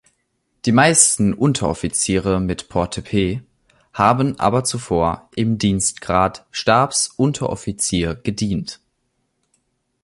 Die 0.65 0.71
meisten 0.71 1.31
Unteroffiziere 1.31 2.39
mit 2.39 2.69
Portepee 2.69 3.43
haben 3.93 4.39
aber 4.39 4.63
zuvor 4.63 5.29
im 5.35 5.59
Dienstgrad 5.59 6.47
Stabsunteroffizier 6.49 8.15
gedient. 8.15 8.79